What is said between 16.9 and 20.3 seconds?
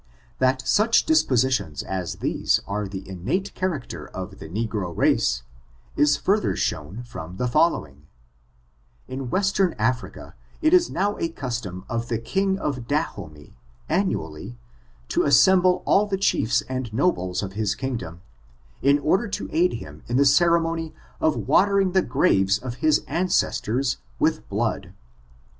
nobles of his kingdom, in order to aid him in the